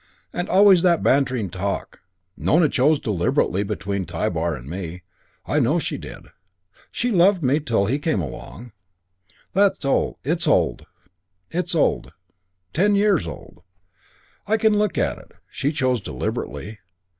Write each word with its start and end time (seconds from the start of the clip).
And 0.33 0.49
always 0.49 0.81
that 0.81 1.03
bantering 1.03 1.51
talk. 1.51 2.01
Nona 2.35 2.69
chose 2.69 2.97
deliberately 2.97 3.61
between 3.61 4.07
Tybar 4.07 4.55
and 4.55 4.67
me. 4.67 5.03
I 5.45 5.59
know 5.59 5.77
she 5.77 5.99
did. 5.99 6.29
She 6.89 7.11
loved 7.11 7.43
me, 7.43 7.59
till 7.59 7.85
he 7.85 7.99
came 7.99 8.19
along. 8.19 8.71
It's 9.53 9.85
old. 9.85 10.81
Ten 11.53 12.95
years 12.95 13.27
old. 13.27 13.61
I 14.47 14.57
can 14.57 14.75
look 14.75 14.97
at 14.97 15.19
it. 15.19 15.33
She 15.51 15.71
chose 15.71 16.01
deliberately. 16.01 16.79